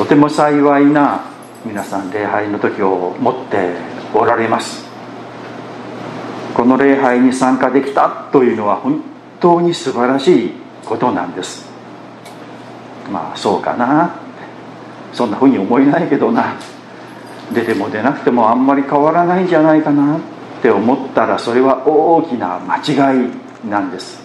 [0.00, 1.26] とても幸いな
[1.62, 3.74] 皆さん礼拝の時を持って
[4.14, 4.82] おられます。
[6.54, 9.02] この礼拝に参加できたというのは本
[9.40, 10.52] 当に素晴らしい
[10.86, 11.68] ことなんです。
[13.12, 14.14] まあそうかな
[15.12, 16.54] そんなふうに思えないけどな。
[17.52, 20.20] 出ても出なくてもあんまり変わらないんじゃないかなっ
[20.62, 24.22] て思ったらそれは大きな間違いなんです。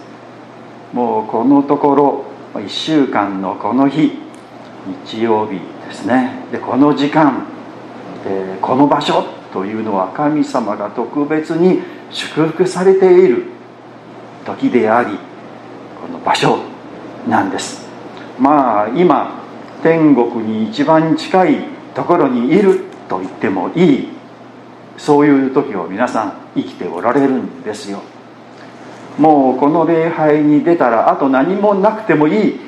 [0.94, 4.25] もうこのところ1週間のこの日
[5.06, 6.46] 日曜日ですね。
[6.52, 7.46] でこの時間
[8.24, 13.46] でこの場所というのは神様が特別に祝福されている
[14.46, 15.18] 時であり
[16.02, 16.60] この場所
[17.28, 17.88] なんです。
[18.40, 19.32] まあ今
[19.82, 21.58] 天国に一番近い
[21.94, 24.10] ところにいると言ってもいい
[24.98, 28.02] そういう時を皆さん生きておられるんですよ。
[29.18, 32.60] もうこの礼拝に出たらあと何もなくてもいい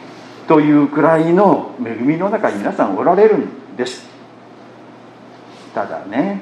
[0.48, 4.08] というくらいの恵みの中に皆さんおられるんです。
[5.74, 6.42] ただね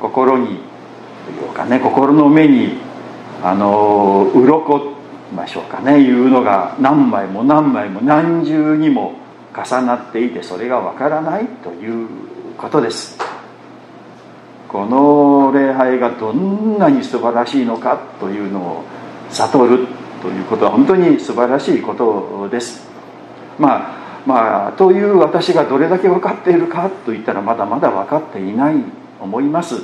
[0.00, 0.58] 心に
[1.24, 2.78] というかね心の目に
[3.42, 4.94] あの鱗
[5.34, 9.14] ましょうかねいうのが何枚も何枚も何重にも
[9.54, 12.08] 重なっていてそれがわからないという
[12.58, 13.18] ことです。
[14.68, 18.84] この礼拝がどんなに素晴らしいのかというのを
[19.30, 19.86] 悟る
[20.20, 22.93] ということは本当に素晴らしいことです。
[23.58, 28.76] まあまあという私がどれだけ分かっているかといったらまだまだ分かっていない
[29.20, 29.82] 思います。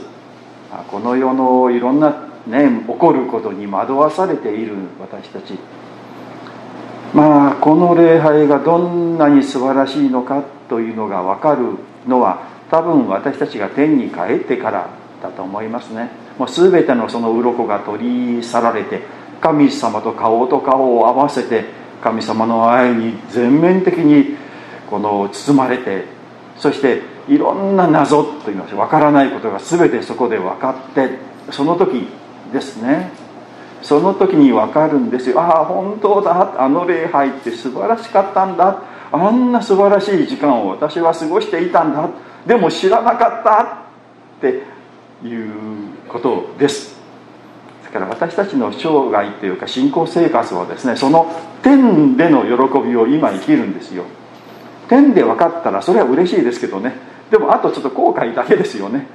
[0.91, 5.59] この世のいろんなね起こることに惑わされている私たち。
[7.13, 14.89] まあこの礼拝がどんなに素晴らしいのかというのが分かるのは多分私たちが天に帰ってから
[15.21, 16.11] だと思いますね。
[16.39, 19.03] もう全てのその鱗が取り去られて
[19.41, 21.65] 神様と顔と顔を合わせて
[22.03, 24.37] 神様の愛に全面的に
[24.89, 26.05] この包まれて
[26.59, 31.19] そしていろんな謎といいます分からないことが全てそこで分かって
[31.51, 32.07] その時
[32.53, 33.11] ですね。
[33.83, 35.41] その時に分かるんですよ。
[35.41, 36.63] ああ本当だ。
[36.63, 38.83] あの礼拝って素晴らしかったんだ。
[39.13, 42.09] あんな素晴らしい時間を私は過ごしていたんだ。
[42.47, 44.65] でも知らなかったって
[45.27, 45.53] いう
[46.09, 47.00] ことです。
[47.93, 51.27] だから私たちの生涯というか信仰生活はですねその
[51.63, 54.05] 天での喜びを今生きるんですよ。
[54.89, 56.95] 天で分かったらそれは嬉しいですけどね。
[57.31, 59.07] でもあとちょっと後悔だけですよね。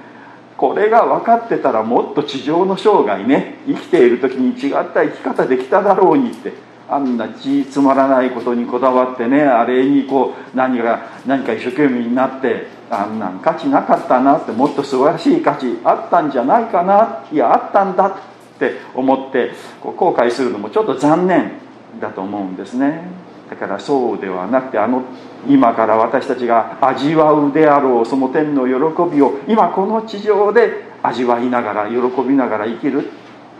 [0.58, 6.54] これが分かってたらもっと地上の生涯ね生きている時に違った生き方できただろうにって。
[6.88, 18.16] あんな血つまらないことにこだわってねあれにこう何か何か一生懸命になってあんなん価値なかったなってもっと素晴らしい価値あったんじゃないかないやあったんだ
[18.56, 19.52] って思って
[19.82, 21.54] こう後悔するのもちょっと残念
[22.00, 23.02] だと思うんですね。
[23.50, 25.04] だからそうではなくてあの
[25.48, 33.10] 今から私たちが味わうであろうその天の喜びを今この地上で味わいながら喜びながら生きる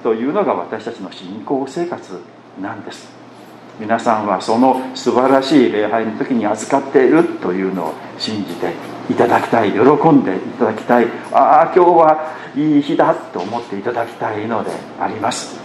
[0.02, 2.20] というのが私たちの信仰生活
[2.60, 3.25] なんです。
[3.78, 8.74] 皆さんはその素晴らしい礼拝の時に預かっているというのを信じて
[9.10, 11.08] いただきたい喜んでいただきたい。
[11.34, 15.60] ああ今日はいい日だと思っていただきたいのであります。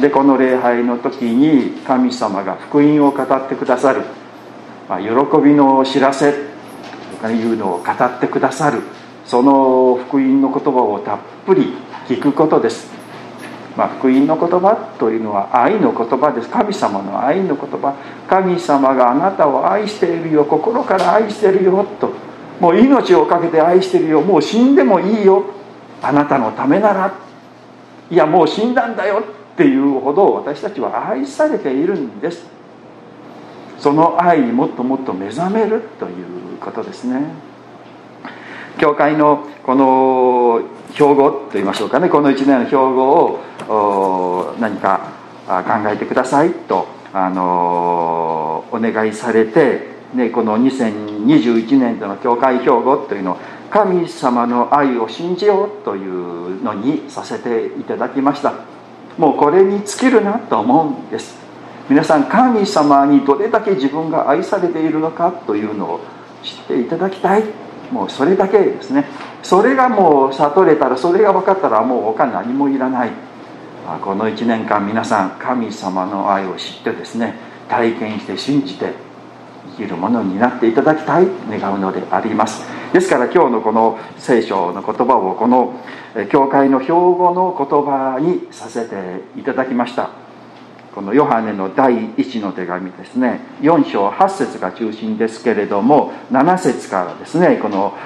[0.00, 4.02] でこの礼拝の時に神様が福音を語ってくださる、
[4.88, 5.08] まあ、喜
[5.42, 6.32] びの知らせ
[7.20, 8.80] というのを語ってくださる。
[9.26, 11.74] その福音の言葉をたっぷり
[12.06, 12.97] 聞くことです。
[13.78, 16.48] まあ、福音の言葉というのは愛の言葉です。
[16.48, 17.94] 神様の愛の言葉。
[18.28, 20.44] 神様があなたを愛しているよ。
[20.46, 22.10] 心から愛してるよと。
[22.58, 24.20] もう命を懸けて愛してるよ。
[24.20, 25.44] もう死んでもいいよ。
[26.02, 27.14] あなたのためなら。
[28.10, 32.48] いやもう死んだんだよっていうほど私たちは愛されているんです。
[33.78, 37.22] その愛にもっともっと目覚めるということですね。
[38.80, 40.62] 教会のこの
[40.94, 42.08] 標語と言いましょうかね。
[42.08, 43.40] この1年の標語を
[44.58, 45.12] 何か
[45.46, 53.36] 考えてくださいとあのお願いされて、ね、この2021年度の教会標語というのを
[53.70, 58.54] 神様の愛を信じようというのにさせていただきました。
[59.18, 61.36] もうこれに尽きるなと思うんです。
[61.88, 66.00] 皆さん神様にどれだけ自分が愛されているのかというのを
[66.42, 67.44] 知っていただきたい。
[67.90, 69.06] もうそれだけですね。
[69.42, 73.27] それがもう悟れたらそれが分かったらもう他何もいらない。
[73.96, 77.34] この1年間皆さん神様の愛を知ってですね
[77.70, 78.92] 体験して信じて
[79.78, 82.66] 生きるものになっていただきたい願うのであります。
[82.92, 85.74] ですから今日のこの聖書の言葉をこの
[86.30, 90.10] 教会の標語の言葉にさせていただきました。
[90.94, 93.40] このヨハネの第1の手紙ですね。
[93.62, 97.96] 4章8節が中心ですけれども7節からですねこの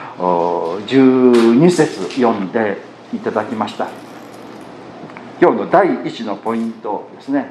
[0.87, 2.78] 12節読んで
[3.14, 4.12] いただきました。
[5.43, 7.47] 今日の第1のポイントですね。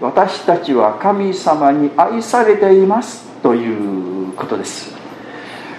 [0.00, 4.96] 私たちは神様に愛されていますということです。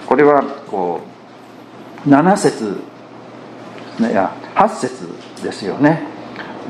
[0.06, 1.00] これはこ
[2.06, 2.80] う7節
[3.98, 5.08] いや8節
[5.42, 6.04] ですよね。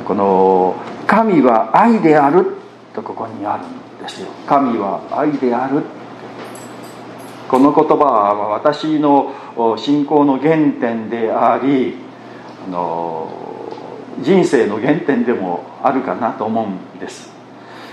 [0.07, 0.75] この
[1.07, 2.55] 神は愛である
[2.95, 4.29] とここにあるんですよ。
[4.47, 5.83] 神は愛である。
[7.51, 9.35] この言葉は私の
[9.77, 11.95] 信仰の原点であり
[12.67, 13.48] あの
[14.23, 17.31] 人生の原点でもあるかなと思うんです。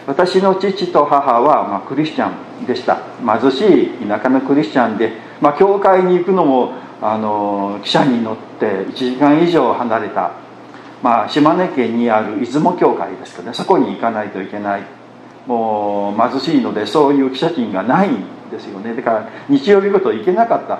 [0.08, 2.32] 私の父と母は、ま、クリスチャ
[2.62, 3.00] ンでした。
[3.20, 10.46] 貧しい田舎のクリスチャンで、まあ、教会に行くのもあの汽車に乗って1時間以上離れた
[11.06, 13.54] まあ、島根県にある出雲教会ですけどね。
[13.54, 14.84] そこに行かないといけない。
[15.46, 18.96] もう貧しいのでそういう記者金がないんですよね。
[18.96, 20.80] だから日曜日ごと行けなかった。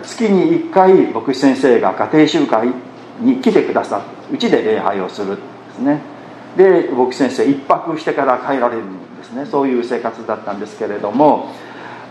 [0.00, 2.68] 月に1回牧師先生が家庭集会
[3.20, 5.42] に来てくださってうちで礼拝をするんで
[5.74, 6.00] すね。
[6.56, 9.46] で牧師先生一泊してから帰られるんですね。
[9.46, 11.50] そういう生活だったんですけれども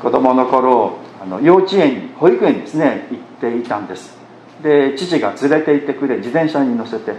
[0.01, 4.15] 子供の頃あの幼稚園保育園ですね行っていたんです。
[4.62, 7.13] で父が連れて行ってくれ自転車に乗せて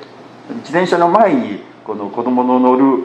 [0.48, 3.04] 自転車の前にこの子供の乗る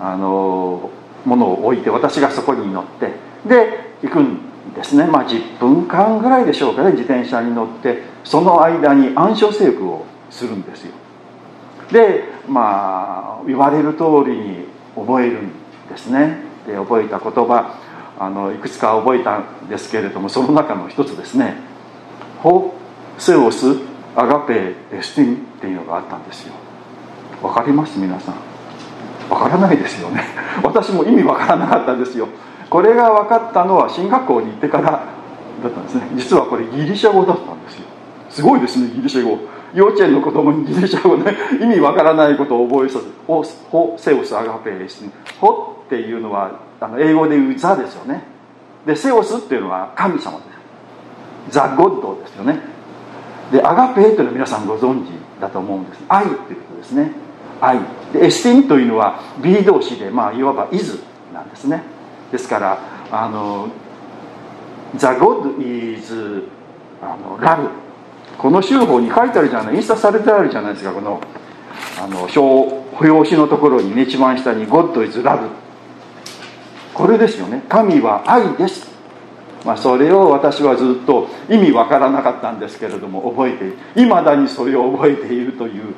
[0.00, 0.90] あの
[1.24, 3.12] ものを置いて私がそこに乗って
[3.48, 4.38] で行くん
[4.74, 5.06] ですね。
[5.06, 10.92] まあ10分間ぐらいでしょうかね自転車に乗ってその間に暗唱聖句をするんですよ。
[11.92, 14.66] でまあ言われる通りに
[14.96, 15.50] 覚えるん
[15.88, 16.38] ですね。
[16.66, 17.74] で覚えた言葉
[18.18, 21.56] あのいくつか覚えたんですけれどもその中の一つですね
[22.42, 22.74] 「ホ
[23.18, 23.76] セオス
[24.14, 26.54] アガペエスティン」っていうのがあったんですよ。
[27.42, 27.98] 分かります？
[27.98, 28.34] 皆さん。
[29.28, 30.24] 分からないですよね。
[30.62, 32.28] 私も意味分からなかったんですよ。
[32.70, 34.82] これが分かったのは進学校に行ってから
[35.62, 36.08] だったんですね。
[36.14, 37.86] 実はこれギリシャ語だったんですよ。
[38.32, 39.38] すごいですねギリシャ語。
[39.74, 45.04] 幼稚園の子供にギリシャ語ね 意味わからないことを覚えさせ「ホホセウスアガペース」
[45.40, 46.50] 「ホ」っていうのは
[46.80, 48.24] あの英語で言う「ザ」ですよね。
[48.86, 50.44] でセオスっていうのは神様で
[51.50, 51.54] す。
[51.54, 52.60] ザ・ゴッドですよね。
[53.50, 56.02] でアガペーというのは皆さんご存知だと思うんです。
[56.08, 57.12] 愛っていうことですね。
[57.60, 57.78] 愛。
[58.12, 61.02] でエスティンというのは B 動詞で、まあ、いわば「イズ」
[61.32, 61.82] なんですね。
[62.30, 62.78] ですから
[63.10, 63.68] あの
[64.96, 66.44] 「The God is
[67.02, 67.68] あの Love」
[68.38, 71.20] この手法に書いてあるじゃない印刷されてあるじゃないですかこの
[72.00, 72.40] あの表
[73.00, 75.48] 表紙のところにね一番下に「God is Love」
[76.94, 77.64] これですよね。
[77.68, 78.92] 神は愛です。
[79.64, 83.52] まあ、それを私はずっと意味わからなかったんですけれども覚え
[83.94, 85.94] ていまだにそれを覚えているという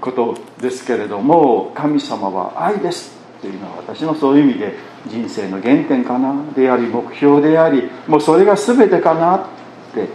[0.00, 4.74] ことですけれども神様は愛ですっていうのは私のそういう意味で
[5.08, 9.40] 人生の原点かなであり目標でありもうそれが全てかなっ
[9.94, 10.08] て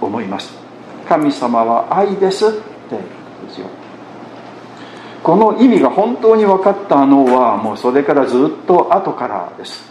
[0.00, 0.57] 思います
[1.08, 2.58] 神様は愛ですって
[3.48, 3.66] ですよ。
[5.22, 9.88] この意味が本当に分かったのはもうそれからずっと後からです。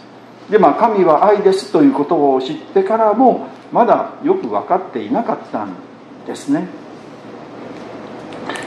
[0.50, 5.74] でまあ神は愛ですということを知ってからもまだよく分かっていなかったん
[6.26, 6.66] ですね。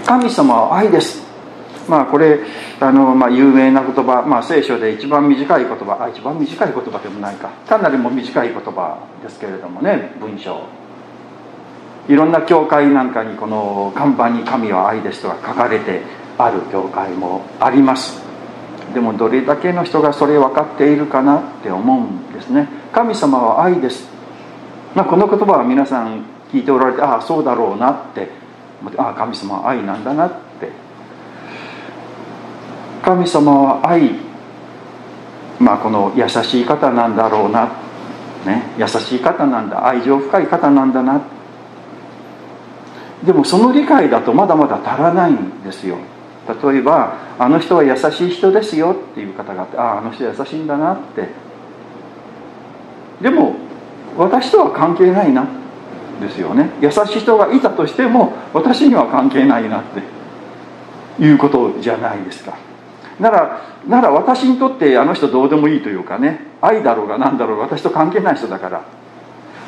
[0.06, 1.24] 神様は愛です。
[1.88, 2.40] まあこれ
[2.80, 7.50] あの、まあ、有名な言葉、まあ、聖書で一番短い言葉あ一番短い言葉でもないか。
[7.68, 10.81] かなりも短い言葉ですけれどもね文章。
[12.08, 16.02] いろんな教会なんかにこの看板に「神は愛です」とか書かれて
[16.38, 18.22] ある教会もあります。
[18.94, 22.68] でもどれだけの人がそれ分かっているかなって思うんですね。
[22.92, 24.10] 神様は愛です、
[24.94, 28.30] まあ、この言葉は皆さん聞いておられてああそうだろうなって。
[28.98, 30.30] ああ神様は愛なんだなっ
[30.60, 30.70] て。
[33.04, 34.16] 神様は愛。
[35.60, 37.70] まあこの優しい方なんだろうな、
[38.46, 39.88] ね、優しい方なんだ。
[39.88, 41.41] 愛情深い方なんだなって。
[43.24, 45.98] でもその理解だとまだまだ足らないんですよ。
[46.64, 51.30] 例えば「あの人は優しい人ですよ」っていう方があって「あああの人優しいんだな」って。
[53.22, 53.56] でも
[54.18, 55.46] 私とは関係ないな
[56.20, 56.70] ですよね。
[56.82, 60.22] 優しい人がいたとしても私には関係ないなって。
[61.20, 62.54] いうことじゃないですか。
[63.20, 68.82] ならなら私にとってあの人どうでもいいというかね愛だろうが何だろうが私と関係ない人だから。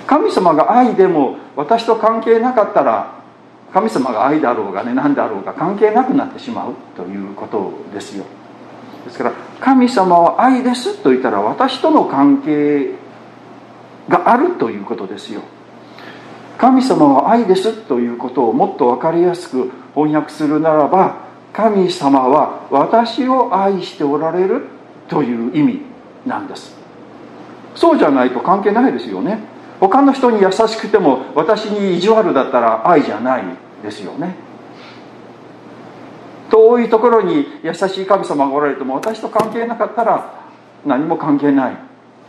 [0.05, 3.23] 神様が愛でも私と関係なかったら
[3.74, 8.24] 神様が愛だろうがね何だろうが関係なくなってしまうということですよ。
[9.06, 12.92] ですから神様は愛ですと言ったら私との関係
[14.08, 15.42] があるということですよ。
[16.58, 24.68] 神様は愛ですということをもっと分かりやすく翻訳するならば神様は私を愛しておられる
[25.10, 25.82] という意味
[26.25, 26.75] なんです。
[27.75, 29.39] そうじゃないと関係ないですよね。
[29.84, 33.44] 他の人に優しくても私に意地悪だったら愛じゃない
[33.84, 34.34] ですよね。
[36.50, 40.46] 遠いところに優しい神様がおられても私と関係なかったら
[40.86, 41.78] 何も関係ない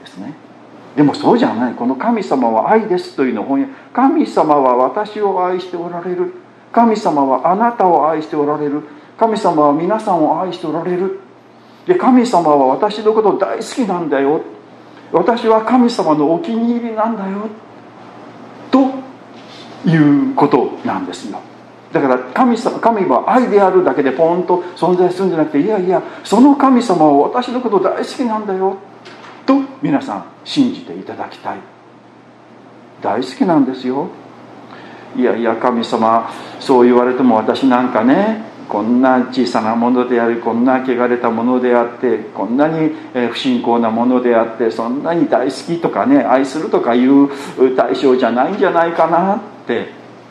[0.00, 0.34] ですね。
[0.96, 1.74] でもそうじゃない。
[1.74, 6.34] この神様は愛ですというのを翻訳神様は私を愛しておられる。
[6.72, 8.82] 神様はあなたを愛しておられる。
[9.16, 11.20] 神様は皆さんを愛しておられる。
[11.86, 14.40] で神様は私のこと大好きなんだよ。
[15.12, 17.48] 私は神様のお気に入りなんだよ
[18.70, 18.90] と
[19.88, 21.40] いうことなんですよ。
[21.92, 28.78] だから神様神は愛であるだけでポンと存在するんじゃなくていやいやその神様は私のこと大好きなんだよ
[29.46, 31.58] と皆さん信じていただきたい。
[33.00, 34.08] 大好きなんですよ。
[35.16, 42.90] いやいや神様そう言われても私なんかねこんな小さなものでありこんな汚れたものであってこんなに
[43.30, 47.28] 不信仰なものであってそんなに大好きとかね愛するとかいう
[47.76, 49.88] 対象じゃないんじゃないかなって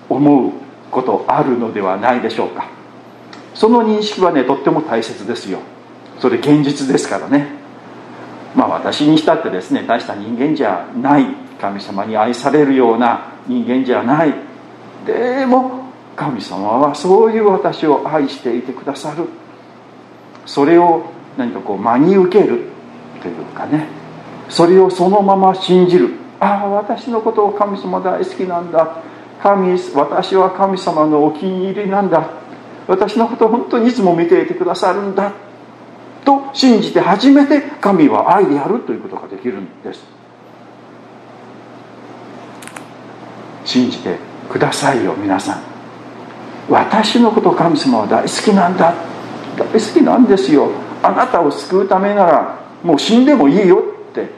[0.10, 0.52] 思う
[0.90, 2.68] ことあるのではないでしょうか。
[3.54, 5.60] その認識はねとっても大切ですよ。
[6.20, 7.48] それ現実ですからね。
[8.56, 11.26] まあ私にしたってですね大した人間じゃない。
[11.62, 14.34] 神様に愛されるような人間じゃない。
[15.06, 15.83] でも
[16.16, 19.28] 神様はそういう私を愛していてくださる。
[20.46, 21.06] それを
[21.38, 22.66] 何かこう真に受ける
[23.22, 23.88] というかね。
[24.50, 26.12] それをそのまま信じる。
[26.40, 28.98] ああ私のことを神様大好きなんだ。
[29.42, 32.30] 神私は神様のお気に入りなんだ。
[32.88, 35.34] 私のことを本当にいつも見ていてくださるんだ。
[36.24, 40.04] と信じて初めて神は愛であるということができるんです。
[43.66, 44.18] 信じて
[44.52, 45.73] くださいよ皆さん。
[46.70, 48.94] 私のこと神様は大好きなんだ。
[49.58, 50.70] 大好きなんですよ。
[51.02, 54.30] あなたを救うためならもう死んでもいいよって。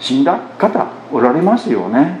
[0.00, 2.20] 死んだ方おられますよね。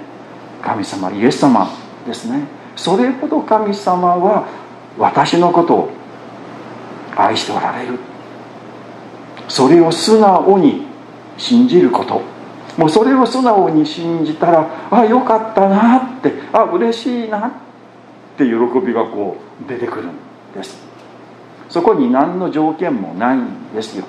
[0.62, 1.68] 神様イエス様
[2.06, 2.44] ですね。
[2.76, 4.46] それほど神様は
[4.98, 5.90] 私のことを
[7.16, 7.98] 愛しておられる。
[9.48, 10.86] それを素直に
[11.36, 12.22] 信じること。
[12.76, 16.32] もうそれを素直に信じたらあよかったなって。
[16.52, 17.65] あ嬉しいなって。
[18.36, 20.12] って喜びがこう出てくるん
[20.54, 20.76] です。
[21.70, 24.04] そこに何の条件もないんですよ。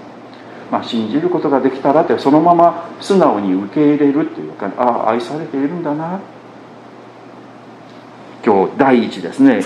[0.70, 6.20] まあ、信じることができたらってそのまま素直に受け入れるというかああ愛されているんだな。
[8.46, 9.62] 今日第一ですね。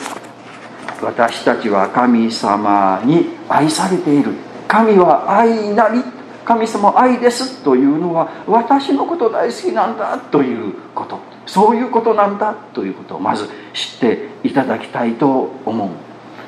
[1.02, 4.34] 私たちは神様に愛されている。
[4.68, 6.04] 神は愛なり。
[6.46, 11.31] 神様愛ですというのは私のこと大好きなんだということ。
[11.46, 15.90] そういうことなんだということをまず知っていただきたいと思う。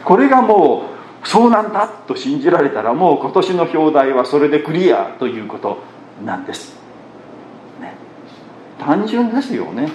[0.05, 0.89] これがも
[1.23, 5.77] うそうなんだと信じられたらもう今年の表題はそれでクリアということ
[6.25, 6.75] なんです、
[7.79, 7.93] ね、
[8.79, 9.89] 単純ですよね。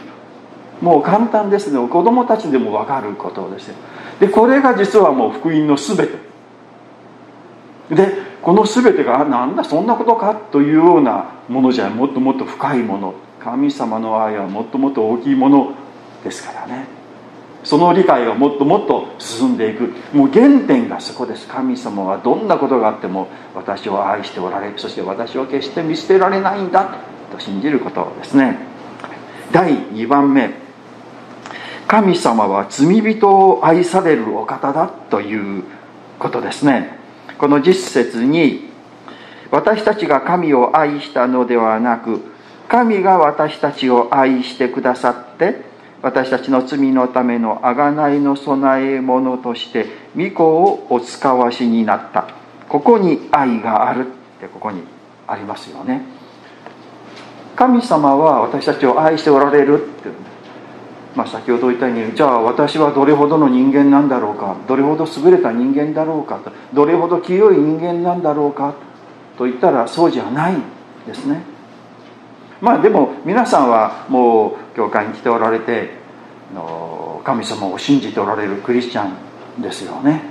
[0.81, 3.75] もう簡単ですね子供たちでも分かることですよ。
[4.21, 6.29] でこれが実はもう福音の全て。
[7.95, 13.15] でこの全てがなんだそんなことかというようなものじゃもっともっと深いもの。
[13.51, 15.73] 神様の愛はもっともっと大きいもの
[16.23, 16.87] ですからね。
[17.65, 19.95] その理解がもっともっと進んでいく。
[20.13, 21.47] もう原点がそこです。
[21.49, 26.97] 神様はどんなことがあっても私を愛しておられるそして私は決して見捨てられないんだ。
[27.33, 28.59] と信じることですね。
[29.53, 30.51] 第2番目。
[31.87, 35.65] 神様は罪人を愛されるお方だという
[36.19, 36.99] ことですね。
[37.39, 38.69] この実節に
[39.51, 42.21] 私たちが神を愛したのではなく
[42.69, 45.63] 神が私たちを愛してくださって
[46.03, 52.29] 私たちの罪のための贖いの備え物として御子をお使わしになった。
[52.69, 54.11] ここに愛があるっ
[54.41, 54.83] てここに
[55.27, 56.03] ありますよね。
[57.57, 60.11] 神様は私たちを愛しておられるって。
[61.17, 64.57] まあ、先ほど言ったようにじゃあ私はどれほどの人間なんだろうか。
[64.69, 66.39] どれほど優れた人間だろうか。
[66.73, 68.75] どれほど清い人間なんだろうか。
[69.37, 70.57] と言ったらそうじゃない
[71.07, 71.58] ですね。
[72.61, 75.91] まあでも皆さんはもう教会に来ておられて
[77.25, 79.09] 神様を信じておられるクリスチャ
[79.59, 80.23] ンですよね。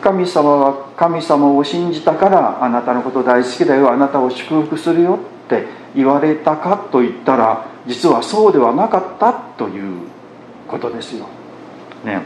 [0.00, 10.06] 神様は神様を信じたからあなたのこと大好きだよあなたを祝福するよって言われたかと言ったら実はそうではなかったという
[10.68, 11.26] ことですよ。
[12.04, 12.22] ね。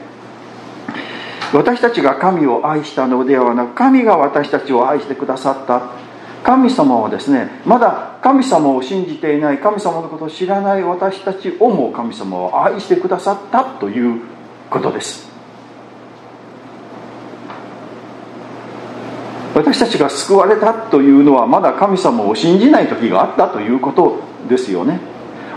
[1.52, 5.99] 私たちが神を愛したのではなく神が私たちを愛してくださった。
[6.42, 14.20] 神様はですねまだ神様を信じていない神様のことを知らない私たちをも神様を愛してくださったという
[14.68, 15.28] ことです。
[19.54, 25.00] 私たちが救われたというのはまだ神様を信じない時があったということですよね。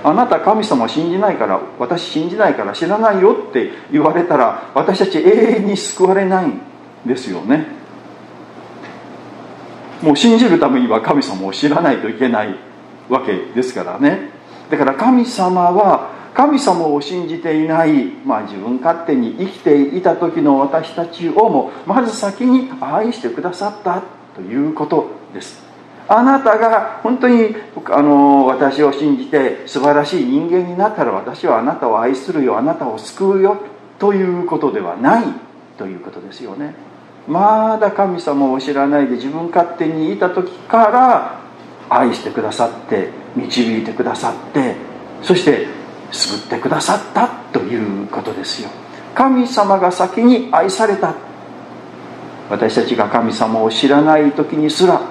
[0.04, 6.60] あなた神様を信じないから私信じないから知らないよって言われたら私たち永遠に救われないん
[7.06, 7.83] ですよね。
[10.04, 12.56] もう信じるためには神様を知らないといけない
[13.10, 14.32] わけですからね。
[14.70, 24.02] だから神様は神様を信じていない、まあ、自分勝手に生きていた時の私たちをもまず先に愛してくださった
[24.36, 25.64] ということです。
[26.08, 27.56] あなたが本当に
[27.86, 33.58] あの私を信じて素晴らしい人間になったら私はあなたを愛するよあなたを救うよ
[34.00, 35.24] ということではない
[35.78, 36.76] ということですよね。
[37.28, 41.40] まだ神様を知らないで自分勝手にいた時から
[41.90, 44.76] 愛してくださって導いてくださって
[45.22, 45.68] そして
[46.12, 48.70] 救ってくださったということですよ。
[49.16, 51.16] 神様が先に愛された。
[52.50, 55.02] 私たちが神様を知らない時にすら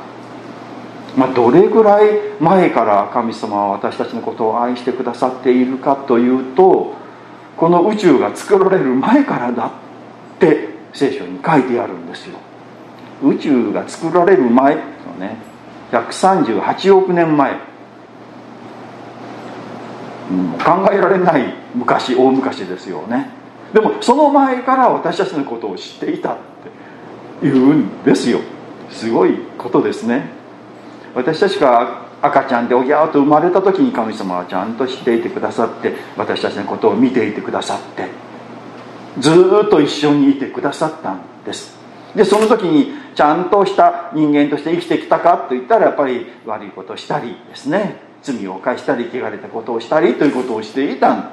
[1.17, 6.95] まあ、どれぐらい前から神様は私たちのことを愛してくださっているかというと
[7.57, 9.71] この宇宙が作られる前からだっ
[10.39, 12.39] て聖書に書いてあるんですよ。
[13.23, 14.83] 宇宙が作られる前の
[15.19, 15.37] ね。
[15.93, 17.53] 138億年前、
[20.31, 23.31] うん、考えられない昔大昔ですよね。
[23.73, 26.43] でもその前から私たちのことを知っていたって
[27.43, 28.41] 言うんですよ。
[28.91, 30.31] すごいことですね。
[31.15, 38.32] 私たちが赤ちゃんでおぎゃーと生まれた時に神様はちゃんと知っていてくださって私たちのことを見ていてくださって。
[39.19, 39.31] ず
[39.67, 41.77] っと一緒にいてくださったんです。
[42.15, 48.13] でその時にちゃんとした人間として生きてきたかといったらやっぱり悪いことをしたりですね。
[48.23, 51.29] 罪を犯したり汚れたことをしたりということをしていたんで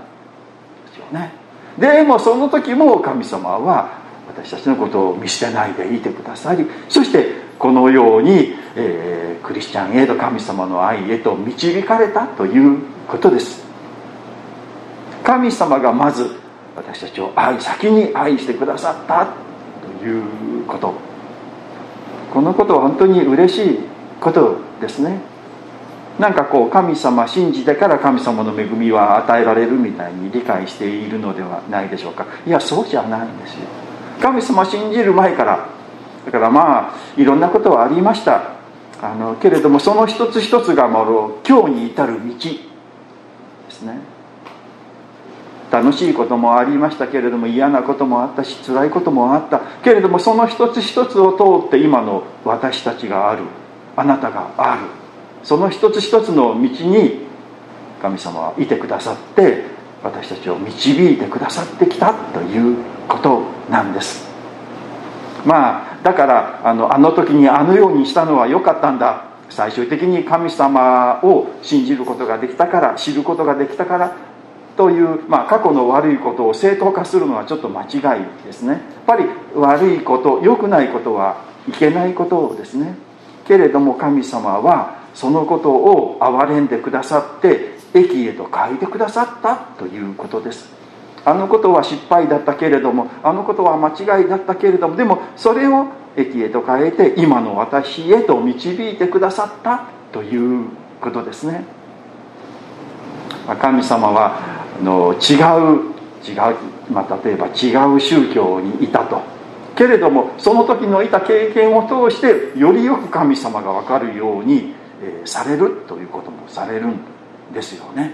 [0.93, 1.31] すよね。
[1.77, 13.63] でもその時も神様は私たちのことを見捨てないでいてくださりそしてこのように、えー、クリスチャンへと神様の愛へと導かれたということです。
[15.24, 16.39] 神様がまず
[16.79, 19.27] 私たちを愛先に愛してくださった
[20.00, 20.94] ということ。
[22.33, 23.79] このことは本当に嬉しい
[24.22, 25.20] ことですね。
[26.20, 32.25] なんかこう神様信じてから神様の恵みは与えられるみたいに理解しているのではないでしょうか。
[32.46, 33.59] いやそうじゃないんですよ。
[34.22, 35.68] 神様信じる前から。
[36.25, 38.53] だからまあいろんなことはありました。
[39.01, 44.19] あのけれどもその一つ一つがもう今日に至る道ですね。
[45.72, 49.60] 楽しいこともありましたけれども嫌なこともあったし辛いこともあった。
[49.84, 53.44] けれどもその一つ一つを通って今の私たちがある。
[53.96, 54.82] あなたがある。
[55.44, 57.27] その一つ一つの道に
[58.01, 59.64] 神様はいてくださって
[60.03, 62.77] 私たちを導いてくださってきたという
[63.08, 64.27] ことなんです。
[65.46, 69.25] まあだからあのあの時にあのようにしたのは良かったんだ。
[69.50, 74.16] 最終的に神様を信じることができたから知ることができたから
[74.79, 78.72] という、まあ、過去の悪いことを正当化するのはちょっと間違いですね。
[78.72, 82.96] やっぱり悪いこと良くないことはいけないことをですね。
[83.46, 90.70] けれども神様はそのことを憐れんでくださって駅へと書いてくださったということです。
[91.25, 100.70] あのことは失敗だったけれどもあのことは間違いだったけれどもでもそれを駅へと変えて今の私へと導いてくださったという
[101.01, 101.65] ことですね。
[103.57, 105.35] 神様はの違
[105.75, 106.37] う違う、
[106.92, 109.22] まあ、例えば違う宗教にいたと。
[109.75, 117.00] けれどもその時のいた経験を通してよりよく神様が分かるように、えー、されるということもされるん
[117.53, 118.13] ですよね。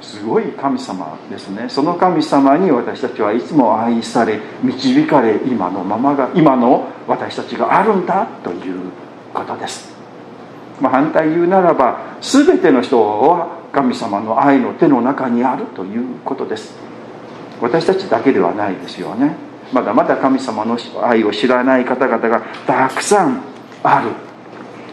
[0.00, 1.68] すごい神様ですね。
[1.68, 8.90] その神様に私たちはいつも愛され導かれ今のままが今の私たちがあるんだという
[9.32, 9.92] ことです、
[10.80, 16.74] まあ、反対言うならば全ての人は神様の愛の手の中にあるということです。
[17.60, 19.34] 私たちだけではないですよね。
[19.72, 23.40] まだまだ神様の愛を知らない方々がたくさん
[23.82, 24.10] ある。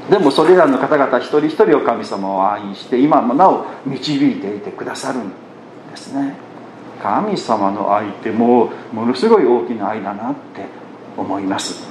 [0.09, 5.29] でもそれらの方々一人一人を神様を愛して今もなお導いていてくださるん
[5.91, 6.35] ですね。
[7.01, 10.65] 神様の愛ってもうものすごい大きな愛だなって
[11.17, 11.87] 思います。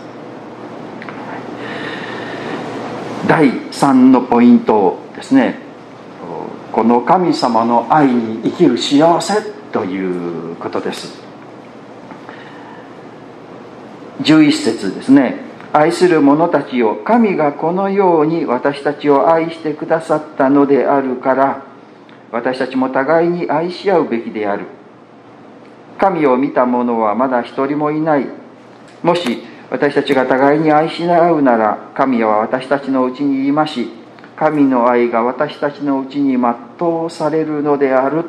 [3.27, 5.68] 第3のポイントですね。
[6.79, 11.13] この神様の愛に生きる幸せということです。
[14.21, 15.41] 11節ですね。
[15.73, 21.65] 愛する者たちを神がこのように私たちを愛してくださったのであるから
[22.31, 24.67] 私たちも互いに愛し合うべきである。
[25.99, 28.27] 神を見た者はまだ一人もいない。
[29.03, 33.89] もし私たちが互いに愛し合うなら神は私たちのうちにいまし
[34.39, 36.68] 神の愛が私たちのうちに全
[37.07, 38.25] うされるのである。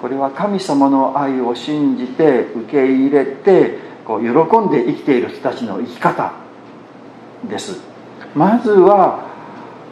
[0.00, 6.32] これは神様の愛を信じて受け入れてこう喜んで生きている人たちの生き方
[7.48, 7.80] です。
[8.34, 9.26] まずは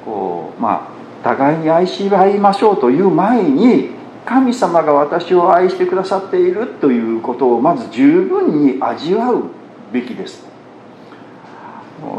[0.05, 0.89] こうま
[1.23, 3.91] あ互いに愛し合いましょうという前に
[4.25, 9.45] 神様が私を愛してくださっているということをまず十分に味わう
[9.93, 10.45] べきです。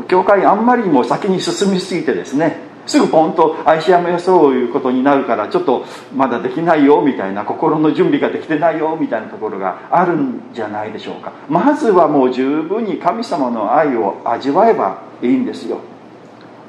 [0.08, 11.32] 教会あんまりにも先に進みすぎてですねすぐポンと愛しやめそういうことになるからちょっとまだできないよみたいな心の準備ができてないよみたいなところがあるんじゃないでしょうか。
[11.48, 15.80] まずはもう十分に神様の愛を味わえばいいんですよ。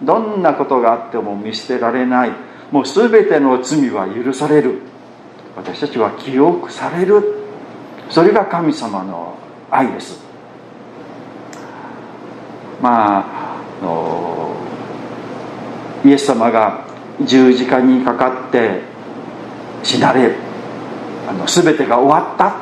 [0.01, 2.31] どんなことがあっても見捨てられない。
[2.71, 4.79] もう全ての罪は許される。
[5.57, 7.35] 私たちは記憶される。
[8.11, 9.35] それが神様の
[9.73, 10.23] 愛です。
[12.81, 14.42] まあの
[16.05, 16.85] イエス様が
[17.21, 18.81] 十字架にかかって
[19.83, 20.35] 死なれ
[21.29, 22.53] あの全てが終わったっ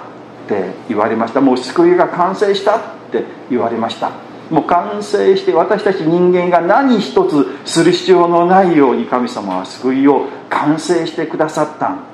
[0.48, 1.40] て言われました。
[1.40, 4.10] もう救いが完成したって言われました。
[4.50, 12.04] もう完成して私たち人間が何一つする必要のないように神様は救いを完成してくださったん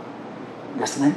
[0.78, 1.16] ですね。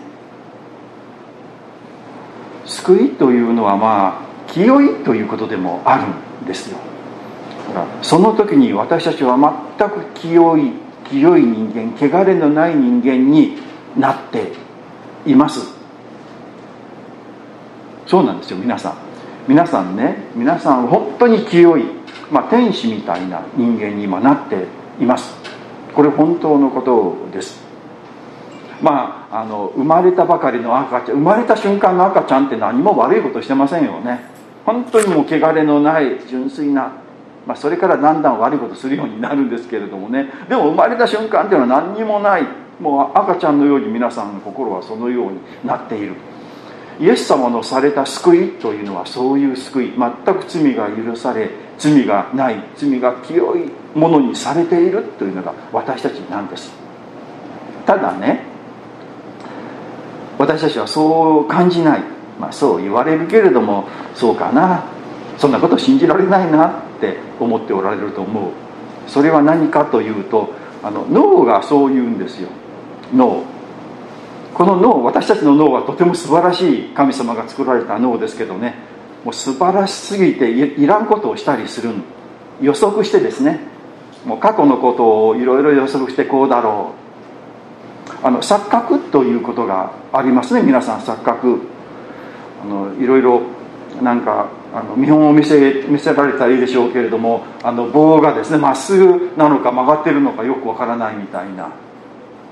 [2.65, 6.03] 救いというのはまあ清いということでもある
[6.43, 6.77] んですよ。
[8.01, 9.37] その時に私たちは
[9.77, 10.71] 全く清い
[11.09, 13.57] 清い人間汚れのない人間に
[13.97, 14.53] なって
[15.25, 15.73] います。
[18.05, 18.93] そうなんですよ皆さん。
[19.47, 21.85] 皆さんね皆さん本当に清い、
[22.31, 24.67] まあ、天使みたいな人間に今なって
[24.99, 25.33] います。
[25.95, 27.59] これ本当のことです。
[28.81, 34.21] まああの生まれたばかりの赤ちゃん生まれた瞬間の赤ちゃんって何も悪いことしてませんよね。
[34.65, 36.93] 本当にもう汚れのない純粋な
[37.49, 40.29] まあ、それからだんだん悪いことするようになるんですけれどもね。
[40.47, 42.43] でも生まれた瞬間っていうのは何にもない。
[42.79, 46.13] もう赤ちゃんのように皆さんの心はそのようになっている。
[46.99, 49.93] イエス様のされた救いというのはそういう救い。
[49.97, 52.63] 全く罪が許され罪がない。
[52.75, 56.71] 罪が清いものにされているというのが私たちなんです。
[57.87, 58.43] ただね
[60.37, 62.03] 私たちはそう感じない、
[62.39, 64.83] まあ、そう言われるけれどもそうかな。
[65.39, 66.88] そんなこと信じられないな。
[66.99, 68.51] って思っておられると思う。
[69.07, 72.49] それは何かというとあの脳がそう言うんですよ。
[73.13, 73.43] 脳。
[74.53, 78.75] この脳私たちの脳はとても素晴らしい神様が作られた脳ですけどね。
[79.23, 81.91] もう素晴らしすぎていらんことをしたりする。
[82.61, 83.61] 予測してですね。
[84.25, 86.93] もう過去のことをいろいろ予測してこうだろ
[88.23, 88.25] う。
[88.25, 90.99] あの錯覚ということがありますね皆さん。
[90.99, 91.61] 錯覚。
[92.61, 93.41] あのいろいろ
[94.01, 101.71] なんかあの見本を見せ見せられたらいいでしょうけれどもあの棒がですねまっすぐなのか曲がってるのかよくわからないみたいな。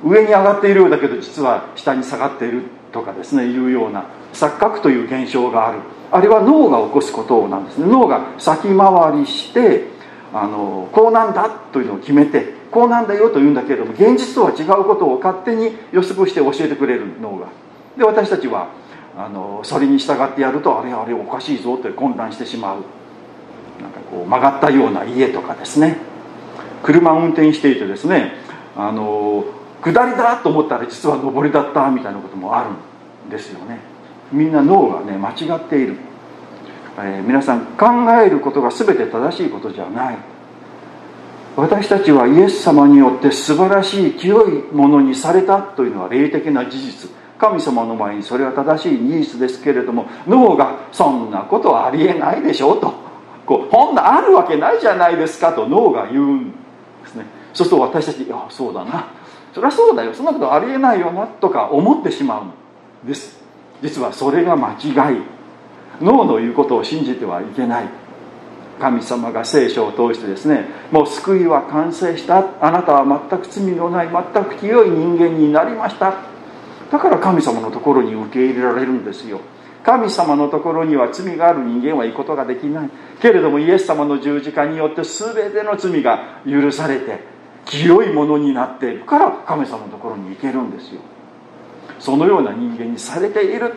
[0.03, 5.79] 上に上がっているようだけど実は下に下がっているとかですねいうような錯覚という現象がある。
[6.11, 7.87] あれは脳が起こすことなんですね。
[7.87, 9.85] 脳が先回りして
[10.33, 17.47] あのこうなんだというのを決めてこうなんだよと言うんだけれども現実とは違うことを勝手に予測して教えてくれる脳が。
[17.97, 18.69] で私たちは
[19.17, 22.83] あのそれに従ってやるとあれあれおかしいぞって混乱してしまう。
[23.81, 25.97] なんかこう曲がったような家とかですね。
[26.83, 28.33] 車を運転していてですね
[28.75, 29.43] あの
[29.81, 32.69] 下りだと思ったら実は上りだったみたいなこともある
[33.27, 33.79] んですよね。
[34.31, 35.95] みんな脳がね間違っている、
[36.97, 37.87] えー、皆さん考
[38.21, 40.17] えることが全て正しいことじゃない。
[41.55, 47.09] 私たちはイエス様によって素晴らしい清いものにされたというのは霊的な事実。
[47.37, 52.93] 神様の前にそれは正しい事実ですけれども脳がそんなことはありえないでしょと。
[53.45, 56.55] こうほんなあるわけないじゃないですかと脳が言うんで
[57.07, 57.25] すね。
[57.53, 59.07] そうすると私たち「いやそうだな。
[59.53, 60.13] そりゃそうだよ。
[60.13, 63.41] そんなことありえないよな」とか思ってしまうんです。
[63.81, 65.21] 実はそれが間違い。
[66.01, 67.85] 脳の言うことを信じてはいけない。
[68.79, 72.43] 神様が聖書を通してですねもう救いは完成した。
[72.61, 76.36] あなたは全く罪のない全く清い人間になりました。
[76.91, 79.41] だから神様のところに受け入れられるんですよ。
[79.83, 82.89] 神様のところには罪がある人間は行くことができない。
[83.21, 87.19] けれどもイエス様の十字架によって全ての罪が許されて
[87.65, 91.01] 清いものになっているから神様のところに行けるんですよ。
[91.99, 93.73] そのような人間にされている。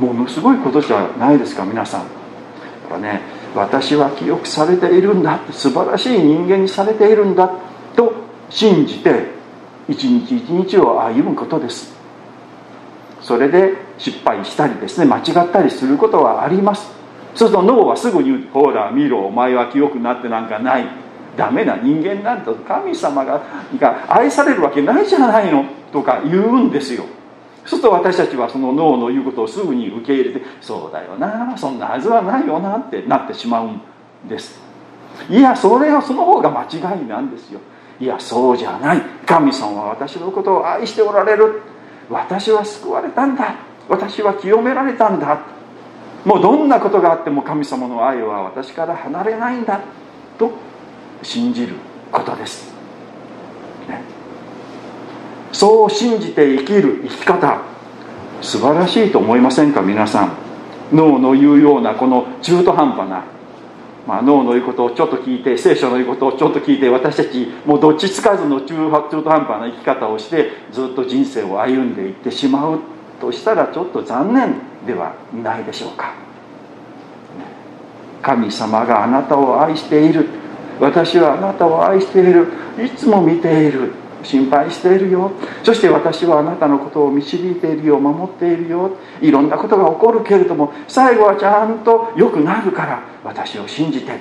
[0.00, 2.00] ものすごいことじゃないですか皆さん。
[2.02, 2.10] やっ
[2.90, 3.20] ぱね
[3.54, 5.40] 私は記憶されているんだ。
[5.52, 7.50] 素晴らしい人間にされているんだ。
[7.94, 8.12] と
[8.50, 9.26] 信じて
[9.88, 11.94] 一日一日を歩むことです。
[13.20, 16.92] それで失敗したりですね間違ったりすることはあります。
[17.34, 20.86] そうすると脳はすぐにほら見ろお前は清くなってなんかない。
[21.36, 23.42] ダメな人間なんだ神様が
[23.80, 25.64] が愛されるわけないじゃないの。
[25.92, 27.04] とか言うんですよ。
[27.64, 33.80] そうすると私たちはその脳の言うことをすぐに受け入れてそうだよなそんなはずはないよなってなってしまうん
[34.28, 34.60] です。
[35.30, 37.60] いやそれはその方が間違いなんですよ。
[38.00, 39.00] いやそうじゃない。
[39.26, 41.62] 神様は私のことを愛しておられる。
[42.10, 43.54] 私は救われたんだ。
[43.88, 45.38] 私は清められたんだ。
[46.24, 49.80] もうどんなことがあっても神様の愛は私から離れないんだ。
[50.38, 50.50] と
[51.22, 51.74] 信じる
[52.10, 52.72] ことです、
[53.88, 54.02] ね、
[55.52, 57.60] そう信じて生きる生き方。
[58.42, 59.80] 素晴らしいと思いませんか？
[59.80, 60.32] 皆さん。
[60.92, 63.24] 脳の言うようなこの中途半端な、
[64.06, 68.74] まあ、脳の言うことをちょっと聞いて聖書の言うことをちょっと聞いて私たちもうどっちつかずの中
[69.10, 72.80] 途半端な生き方をしてずっと人生を歩んでいってしまう
[73.20, 76.12] としたらちょっと残念ではないでしょうか。
[78.20, 80.26] 神様があなたを愛している。
[80.80, 82.48] 私はあなたを愛している。
[82.82, 83.92] いつも見ている。
[84.24, 85.30] 心配しているよ。
[85.62, 88.00] そして私はあなたのことを導いているよ。
[88.00, 88.90] 守っているよ。
[89.20, 94.18] いろんなことが起こるけれども最後はちゃんと良くなるから私を信じて、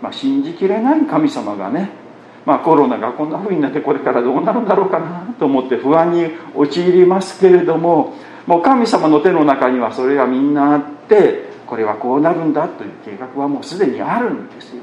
[0.00, 1.90] まあ、信じきれない神様がね、
[2.44, 8.14] まあ、コロナがこんな風になってこれからどうなるんだろうかなと思って不安に陥りますけれども
[8.46, 14.82] もう神様の手の中にはそれがみんなあってこれはこうなるんだという計画はもうすでにあるんですよ。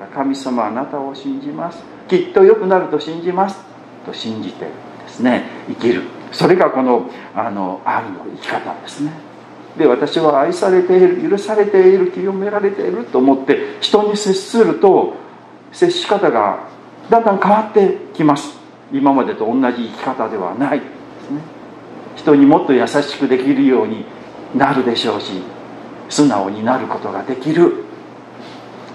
[0.00, 1.82] から神様あなたを信じます。
[2.08, 3.60] きっと良くなると信じます。
[4.06, 4.70] と信じてで
[5.08, 6.02] すね生きる。
[6.32, 9.12] それがこのあの愛の生き方ですね。
[9.76, 15.14] で私は愛されている許されている清められていると思って人に接すると
[15.72, 16.68] 接し方が
[17.08, 18.58] だんだん変わってきます。
[18.92, 20.80] 今までと同じ生き方ではない。
[20.80, 21.40] ですね。
[22.16, 24.04] 人にもっと優しくできるように
[24.56, 25.42] なるでしょうし
[26.08, 27.89] 素直になることができる。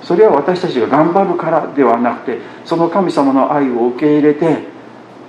[0.06, 4.60] それは私たちが頑張るからではなくてその神様の愛を受け入れて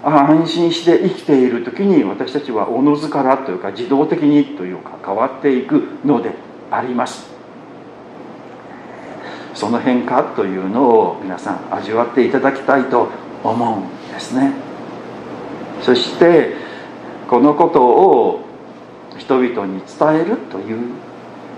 [0.05, 6.33] 安心して生きている時に私たちはおのずからというか自動的にというか変わっていくので
[6.71, 7.35] あります。
[9.55, 13.09] その変化というのを皆さん味わっていただきたいと
[13.43, 14.53] 思うんですね。
[15.81, 16.55] そして
[17.29, 18.45] このことを
[19.17, 20.91] 人々に伝えるという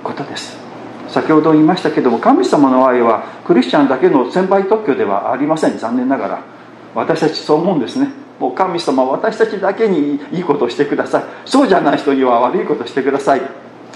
[0.04, 0.67] ことです。
[1.08, 5.78] 先ほど言いましたけども神様の愛はクリスチャンだけの先輩特許ではありません。
[5.78, 6.42] 残念ながら。
[6.94, 8.10] 私たちそう思うんですね。
[8.40, 11.24] もう神様私たちだけにいいことをしてください。
[11.44, 13.42] そうじゃない人には悪いことしてください。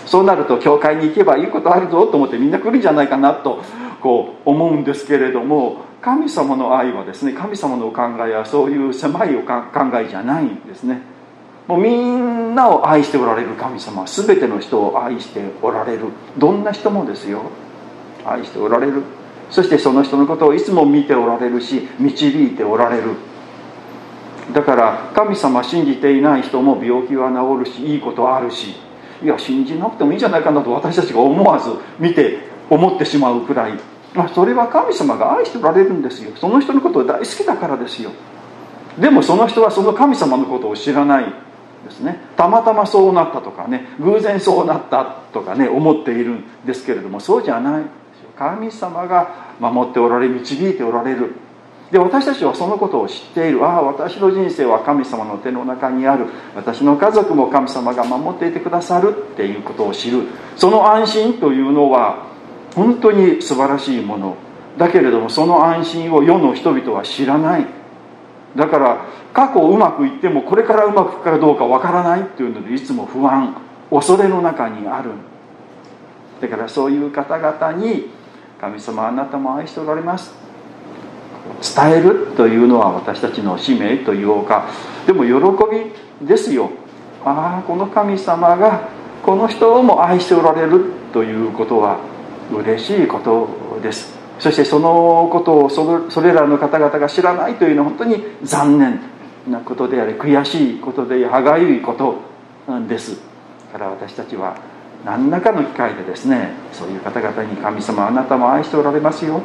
[0.07, 3.62] そうなると教会に行けばいいことあるぞと思ってみんな来るんじゃないかなと
[4.01, 9.62] こう思うんですけれども神様の愛はですね神様のお考えはそういう狭いお考
[9.94, 11.12] えじゃないんですね。
[11.68, 16.07] もうみんなを愛しておられる神様全ての人を愛しておられる。
[16.37, 17.42] どんな人もですよ。
[18.25, 19.03] 愛しておられる。
[19.51, 23.14] そしてその人のことをいつも見ておられるし導いておられる。
[24.53, 28.75] だから神様信じていない人も病気は治るしいいことあるし
[29.22, 33.79] いや信じなくてもいいんじゃないかなと私たちが思わず見て思ってしまうくらい、
[34.16, 36.33] あ、それは神様が愛しておられるんですよ。
[36.37, 38.11] その人のことを大好きだからですよ。
[38.98, 41.52] でもその人はその神様のことを知らない。
[41.85, 42.21] ですね。
[42.37, 47.85] たまたまそうなったとかね偶然そうなったとかね思っているんですけれどもそうじゃない
[48.37, 51.35] 神様が守っておられ導いておられる。
[51.90, 53.64] で私たちはそのことを知っている。
[53.66, 56.27] ああ私の人生は神様の手の中にある。
[56.57, 60.23] 私の家族も神様が守っていてくださるっていうことを知る。
[60.57, 62.27] その安心というのは
[62.75, 64.37] 本当に素晴らしいもの。
[64.79, 67.66] だけれどもその安心を世の人々は知らない。
[68.57, 73.57] だから過去うまくいってもこれからうまくいくかどうかわからないっていうのでいつも不安
[73.91, 75.11] 恐れの中にある。
[76.41, 78.11] だからそういう方々に
[78.61, 80.35] 神様あなたも愛しておられます。
[81.77, 84.69] 伝えるというのは私たちの使命というか
[85.07, 85.33] でも喜
[86.21, 86.71] びですよ。
[87.25, 88.88] ああこの神様が
[89.25, 91.99] この人をも愛しておられるということは
[92.53, 94.22] 嬉しいことです。
[94.43, 98.99] そしてそのことをそれらの方々が知らないというのは本当に残念
[99.49, 102.17] なことであり悔しいことで歯がゆいこと
[102.89, 103.21] です。
[103.71, 104.57] から私たちは
[105.05, 109.41] 何らかの機会でですねそういう方々に神様あなたも愛しておられますよ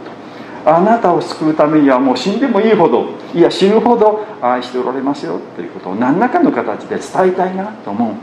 [0.64, 0.72] と。
[0.72, 8.16] あなたを救うためにはもう死んでもいいほどいや死ぬほど愛しておられますよということを何らかの形で伝えたいなと思う。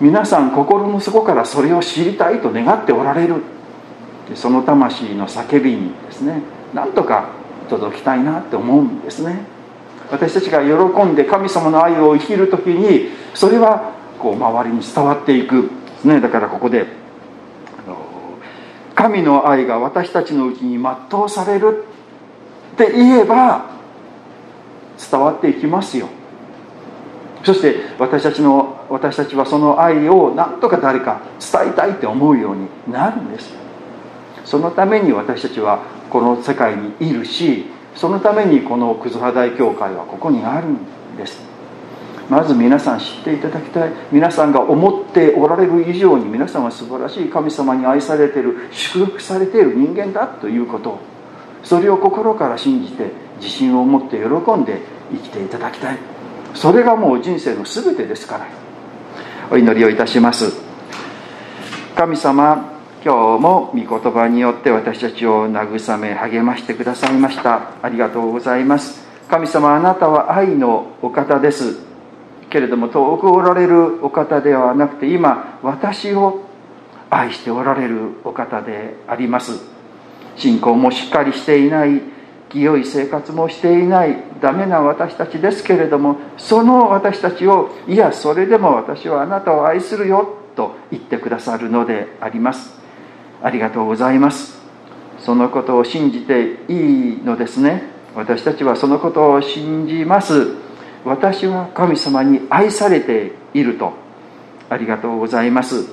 [0.00, 3.59] 皆さん心の底からそれを知りたいと願っておられる。
[4.36, 6.42] その魂の叫びにですね
[6.74, 7.30] なんとか
[7.68, 9.44] 届きたいなって思うんですね。
[10.10, 15.68] 私たちが喜んで神様の愛を生きる時にそれはこう周りに伝わっていくで
[16.00, 16.20] すね。
[16.20, 16.86] だからここで
[18.94, 21.84] 神の愛が私たちのうちに全うされる
[22.74, 23.70] って言えば
[25.10, 26.08] 伝わっていきますよ。
[27.44, 33.54] そして私たちの私たちはその愛を何とか誰か伝えたいって思うようになるんです。
[34.50, 41.40] そのために私たちはこの世界にいるしそのためにこの葛葉大教会はここにあるんです。
[42.28, 43.92] まず皆さん知っていただきたい。
[44.10, 50.98] 皆さんが思っておられる以上に皆さんは素晴らしい神様に愛されている祝福されている人間だということ。
[51.62, 54.80] それを心から信じて自信を持って喜んで
[55.12, 55.98] 生きていただきたい。
[56.54, 58.48] それがもう人生の全てですから。
[59.52, 60.60] お祈りをいたします。
[61.94, 62.69] 神様
[63.02, 67.82] 今日も御言葉によって私たちを慰め励ましてくださいました。
[67.82, 69.02] ありがとうございます。
[69.26, 71.78] 神様あなたは愛のお方です。
[72.50, 76.42] けれども遠くおられるお方ではなくて今私を
[77.08, 79.62] 愛しておられるお方であります。
[80.36, 82.02] 信仰もしっかりしていない
[82.50, 92.79] 清い生活もしていないダメな私たちですけれどもその私たちをいやそれでも私はあなたを愛するよと言ってくださるのであります。
[93.42, 94.60] ありがとうございます。
[95.18, 97.82] そのことを信じていいのですね。
[98.14, 100.54] 私たちはそのことを信じます。
[101.04, 103.92] 私は神様に愛されていると。
[104.68, 105.86] ありがとうございます。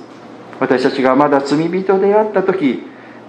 [0.60, 2.82] 私たちがまだ罪人であった時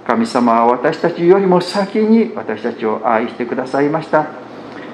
[0.08, 4.28] 神様は私たちよりも先に私たちを愛してくださいました。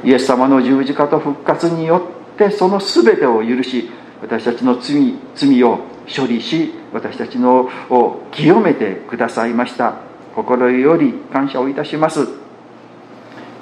[0.04, 3.90] イエス様の十字架と復活によってその全てを許し
[4.22, 5.80] 私たちの罪罪を
[6.14, 9.96] 処理し私たちのを清めてくださいました。
[10.36, 12.28] 心より感謝をいたします。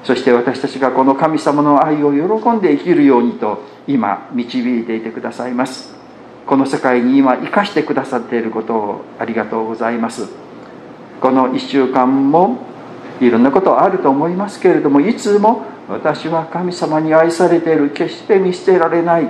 [0.04, 5.94] そして私たちがこの神様の愛を喜んで生きるようにと今導いていてくださいます。
[6.46, 10.28] この世界に今生かしてくださっていることをありがとうございます。
[11.22, 12.58] この1週間も
[13.22, 17.92] いろんなことあると思いますけれどもいつも私は神様に愛されている。
[17.92, 19.30] 決して見捨てられない。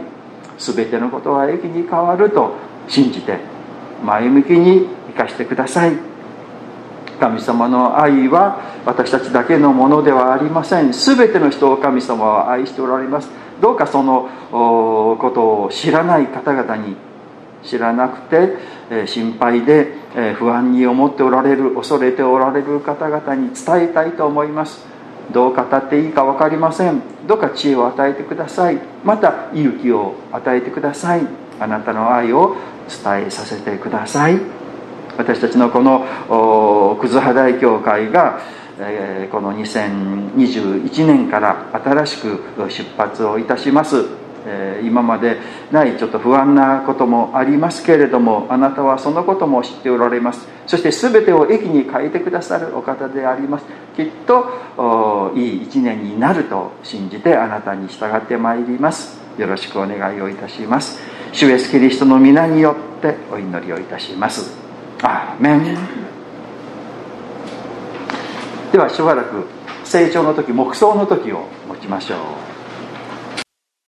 [0.58, 2.56] 全てのことは駅に変わると
[2.88, 3.38] 信じて
[4.04, 5.93] 前向きに生かしてください。
[7.19, 10.91] 神様の愛は私たちだけのものではありません。
[10.91, 13.30] 全ての人を神様は愛しておられます。
[13.62, 16.98] どうかそのことを知らない方々に
[17.63, 19.93] 知らなくて心配で
[20.36, 24.86] 不安に思っておられる恐れておられる方々に伝えたいと思います。
[25.32, 27.02] どう語っていいか分かりません。
[27.26, 28.80] どうか知恵を与えてください。
[29.06, 31.22] また勇気を与えてください。
[31.60, 32.56] あなたの愛を
[32.88, 34.39] 伝えさせてください。
[35.18, 38.39] 私たちのこの葛葉大教会が、
[39.32, 42.39] この2021年から新しく
[42.70, 44.06] 出発をいたします、
[44.84, 45.38] 今まで
[45.72, 50.48] ないちょっと不安なこともありますけれどもあなたはそのことも知っておられます。
[50.66, 53.66] そして全てを駅に変えてくださるお方であります。
[53.96, 59.22] きっといい一年になると信じてあなたに従ってまいります。
[59.38, 61.00] よろしくお願いをいたします。
[61.34, 64.56] 主イエスキリストの皆によってお祈りをいたします。
[65.02, 65.78] アーメン。
[68.72, 69.48] ではしばらく
[69.84, 72.19] 成長の時黙想の時を持ちましょう。